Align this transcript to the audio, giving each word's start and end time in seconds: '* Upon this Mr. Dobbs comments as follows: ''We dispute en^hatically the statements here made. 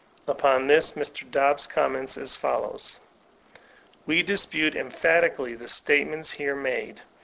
'* 0.17 0.25
Upon 0.27 0.65
this 0.65 0.93
Mr. 0.93 1.29
Dobbs 1.29 1.67
comments 1.67 2.17
as 2.17 2.35
follows: 2.35 2.99
''We 4.07 4.25
dispute 4.25 4.73
en^hatically 4.73 5.55
the 5.55 5.67
statements 5.67 6.31
here 6.31 6.55
made. 6.55 7.01